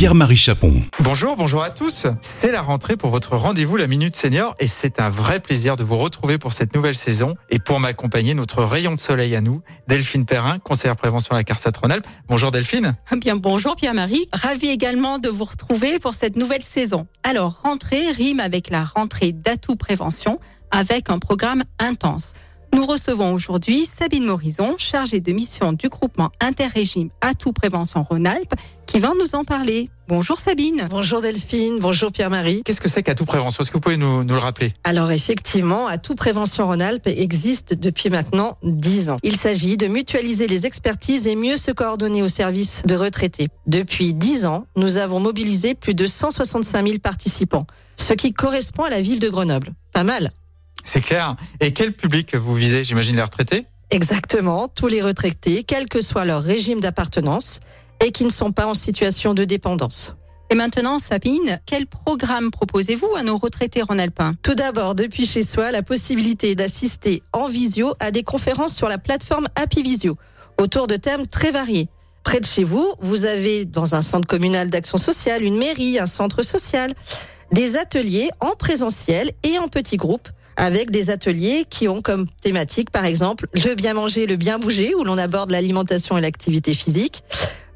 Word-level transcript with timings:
Pierre-Marie 0.00 0.38
Chapon. 0.38 0.72
Bonjour, 1.00 1.36
bonjour 1.36 1.62
à 1.62 1.68
tous. 1.68 2.06
C'est 2.22 2.50
la 2.50 2.62
rentrée 2.62 2.96
pour 2.96 3.10
votre 3.10 3.36
rendez-vous 3.36 3.76
La 3.76 3.86
Minute 3.86 4.16
Senior 4.16 4.54
et 4.58 4.66
c'est 4.66 4.98
un 4.98 5.10
vrai 5.10 5.40
plaisir 5.40 5.76
de 5.76 5.84
vous 5.84 5.98
retrouver 5.98 6.38
pour 6.38 6.54
cette 6.54 6.74
nouvelle 6.74 6.94
saison 6.94 7.34
et 7.50 7.58
pour 7.58 7.80
m'accompagner 7.80 8.32
notre 8.32 8.64
rayon 8.64 8.94
de 8.94 8.98
soleil 8.98 9.36
à 9.36 9.42
nous, 9.42 9.60
Delphine 9.88 10.24
Perrin, 10.24 10.58
conseillère 10.58 10.96
prévention 10.96 11.34
à 11.34 11.36
la 11.36 11.44
CARSAT 11.44 11.72
Rhône-Alpes. 11.78 12.06
Bonjour 12.30 12.50
Delphine. 12.50 12.96
Bien, 13.18 13.36
bonjour 13.36 13.76
Pierre-Marie. 13.76 14.26
Ravi 14.32 14.68
également 14.68 15.18
de 15.18 15.28
vous 15.28 15.44
retrouver 15.44 15.98
pour 15.98 16.14
cette 16.14 16.36
nouvelle 16.36 16.64
saison. 16.64 17.06
Alors, 17.22 17.60
rentrée 17.62 18.10
rime 18.10 18.40
avec 18.40 18.70
la 18.70 18.84
rentrée 18.84 19.32
d'Atout 19.32 19.76
Prévention 19.76 20.40
avec 20.70 21.10
un 21.10 21.18
programme 21.18 21.62
intense. 21.78 22.36
Nous 22.72 22.86
recevons 22.86 23.34
aujourd'hui 23.34 23.84
Sabine 23.84 24.24
Morison, 24.24 24.76
chargée 24.78 25.20
de 25.20 25.32
mission 25.32 25.72
du 25.72 25.88
groupement 25.88 26.30
interrégime 26.40 27.10
Atout 27.20 27.52
Prévention 27.52 28.04
Rhône-Alpes, 28.04 28.54
qui 28.86 29.00
va 29.00 29.10
nous 29.18 29.34
en 29.34 29.44
parler. 29.44 29.88
Bonjour 30.06 30.38
Sabine. 30.38 30.86
Bonjour 30.88 31.20
Delphine, 31.20 31.78
bonjour 31.80 32.12
Pierre-Marie. 32.12 32.62
Qu'est-ce 32.64 32.80
que 32.80 32.88
c'est 32.88 33.02
qu'Atout 33.02 33.24
Prévention? 33.24 33.62
Est-ce 33.62 33.70
que 33.70 33.76
vous 33.76 33.80
pouvez 33.80 33.96
nous, 33.96 34.22
nous 34.22 34.34
le 34.34 34.40
rappeler? 34.40 34.72
Alors 34.84 35.10
effectivement, 35.10 35.88
Atout 35.88 36.14
Prévention 36.14 36.66
Rhône-Alpes 36.66 37.08
existe 37.08 37.74
depuis 37.74 38.08
maintenant 38.08 38.56
10 38.62 39.10
ans. 39.10 39.16
Il 39.24 39.36
s'agit 39.36 39.76
de 39.76 39.88
mutualiser 39.88 40.46
les 40.46 40.64
expertises 40.64 41.26
et 41.26 41.34
mieux 41.34 41.56
se 41.56 41.72
coordonner 41.72 42.22
au 42.22 42.28
service 42.28 42.82
de 42.86 42.94
retraités. 42.94 43.48
Depuis 43.66 44.14
10 44.14 44.46
ans, 44.46 44.66
nous 44.76 44.96
avons 44.96 45.18
mobilisé 45.18 45.74
plus 45.74 45.94
de 45.94 46.06
165 46.06 46.86
000 46.86 46.98
participants, 47.00 47.66
ce 47.96 48.12
qui 48.12 48.32
correspond 48.32 48.84
à 48.84 48.90
la 48.90 49.00
ville 49.00 49.18
de 49.18 49.28
Grenoble. 49.28 49.72
Pas 49.92 50.04
mal. 50.04 50.30
C'est 50.84 51.00
clair. 51.00 51.36
Et 51.60 51.72
quel 51.72 51.92
public 51.92 52.34
vous 52.34 52.54
visez 52.54 52.84
J'imagine 52.84 53.16
les 53.16 53.22
retraités? 53.22 53.66
Exactement, 53.90 54.68
tous 54.68 54.86
les 54.86 55.02
retraités, 55.02 55.64
quel 55.64 55.88
que 55.88 56.00
soit 56.00 56.24
leur 56.24 56.42
régime 56.42 56.80
d'appartenance, 56.80 57.58
et 58.04 58.12
qui 58.12 58.24
ne 58.24 58.30
sont 58.30 58.52
pas 58.52 58.66
en 58.66 58.74
situation 58.74 59.34
de 59.34 59.44
dépendance. 59.44 60.14
Et 60.52 60.54
maintenant, 60.56 60.98
Sabine, 60.98 61.60
quel 61.66 61.86
programme 61.86 62.50
proposez-vous 62.50 63.14
à 63.16 63.22
nos 63.22 63.36
retraités 63.36 63.82
rhône-alpins 63.82 64.34
Tout 64.42 64.54
d'abord, 64.54 64.94
depuis 64.94 65.26
chez 65.26 65.44
soi, 65.44 65.70
la 65.70 65.82
possibilité 65.82 66.54
d'assister 66.56 67.22
en 67.32 67.46
visio 67.46 67.94
à 68.00 68.10
des 68.10 68.24
conférences 68.24 68.74
sur 68.74 68.88
la 68.88 68.98
plateforme 68.98 69.46
Happy 69.54 69.82
Visio, 69.82 70.16
autour 70.58 70.86
de 70.86 70.96
thèmes 70.96 71.26
très 71.26 71.52
variés. 71.52 71.88
Près 72.24 72.40
de 72.40 72.46
chez 72.46 72.64
vous, 72.64 72.94
vous 73.00 73.26
avez 73.26 73.64
dans 73.64 73.94
un 73.94 74.02
centre 74.02 74.26
communal 74.26 74.70
d'action 74.70 74.98
sociale, 74.98 75.44
une 75.44 75.56
mairie, 75.56 75.98
un 75.98 76.06
centre 76.06 76.42
social, 76.42 76.94
des 77.52 77.76
ateliers 77.76 78.30
en 78.40 78.54
présentiel 78.56 79.32
et 79.42 79.58
en 79.58 79.68
petits 79.68 79.96
groupes 79.96 80.28
avec 80.60 80.90
des 80.90 81.08
ateliers 81.08 81.64
qui 81.70 81.88
ont 81.88 82.02
comme 82.02 82.26
thématique, 82.42 82.90
par 82.90 83.06
exemple, 83.06 83.46
le 83.54 83.74
bien 83.74 83.94
manger, 83.94 84.26
le 84.26 84.36
bien 84.36 84.58
bouger, 84.58 84.94
où 84.94 85.04
l'on 85.04 85.16
aborde 85.16 85.50
l'alimentation 85.50 86.18
et 86.18 86.20
l'activité 86.20 86.74
physique, 86.74 87.24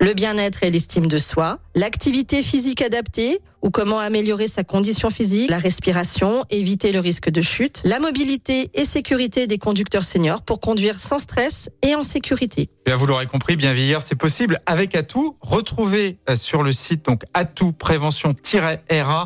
le 0.00 0.12
bien-être 0.12 0.62
et 0.64 0.70
l'estime 0.70 1.06
de 1.06 1.16
soi, 1.16 1.60
l'activité 1.74 2.42
physique 2.42 2.82
adaptée, 2.82 3.40
ou 3.62 3.70
comment 3.70 3.98
améliorer 3.98 4.48
sa 4.48 4.64
condition 4.64 5.08
physique, 5.08 5.48
la 5.48 5.56
respiration, 5.56 6.44
éviter 6.50 6.92
le 6.92 7.00
risque 7.00 7.30
de 7.30 7.40
chute, 7.40 7.80
la 7.86 8.00
mobilité 8.00 8.70
et 8.74 8.84
sécurité 8.84 9.46
des 9.46 9.56
conducteurs 9.56 10.04
seniors 10.04 10.42
pour 10.42 10.60
conduire 10.60 11.00
sans 11.00 11.18
stress 11.18 11.70
et 11.80 11.94
en 11.94 12.02
sécurité. 12.02 12.68
Et 12.84 12.92
vous 12.92 13.06
l'aurez 13.06 13.24
compris, 13.24 13.56
bien 13.56 13.72
vieillir, 13.72 14.02
c'est 14.02 14.14
possible 14.14 14.58
avec 14.66 14.94
Atout. 14.94 15.38
Retrouvez 15.40 16.18
euh, 16.28 16.36
sur 16.36 16.62
le 16.62 16.72
site 16.72 17.06
donc 17.06 17.22
Atout 17.32 17.72
Prévention-RA 17.72 18.72
euh, 18.92 19.24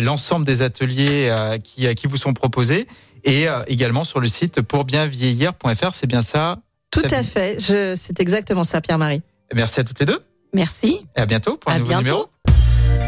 l'ensemble 0.00 0.44
des 0.44 0.62
ateliers 0.62 1.28
euh, 1.30 1.58
qui, 1.58 1.92
qui 1.94 2.06
vous 2.06 2.16
sont 2.16 2.32
proposés 2.32 2.86
et 3.24 3.48
euh, 3.48 3.62
également 3.66 4.04
sur 4.04 4.20
le 4.20 4.26
site 4.26 4.60
pourbienvieillir.fr. 4.62 5.94
C'est 5.94 6.06
bien 6.06 6.22
ça 6.22 6.58
Tout 6.90 7.02
à 7.10 7.22
fait. 7.22 7.58
C'est 7.96 8.20
exactement 8.20 8.64
ça, 8.64 8.80
Pierre-Marie. 8.80 9.22
Merci 9.54 9.80
à 9.80 9.84
toutes 9.84 10.00
les 10.00 10.06
deux. 10.06 10.20
Merci. 10.52 11.06
Et 11.16 11.20
à 11.20 11.26
bientôt 11.26 11.56
pour 11.56 11.72
un 11.72 11.76
à 11.76 11.78
nouveau 11.78 11.90
bientôt. 11.90 12.04
numéro. 12.04 12.30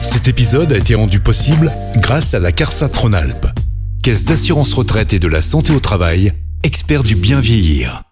Cet 0.01 0.29
épisode 0.29 0.73
a 0.73 0.77
été 0.77 0.95
rendu 0.95 1.21
possible 1.21 1.73
grâce 1.97 2.35
à 2.35 2.39
la 2.39 2.53
CARSAT 2.53 2.91
Rhône-Alpes, 2.95 3.47
Caisse 4.03 4.25
d'assurance 4.25 4.73
retraite 4.75 5.13
et 5.13 5.19
de 5.19 5.29
la 5.29 5.43
santé 5.43 5.73
au 5.73 5.81
travail, 5.81 6.33
expert 6.63 7.03
du 7.03 7.15
bien 7.17 7.41
vieillir. 7.41 8.06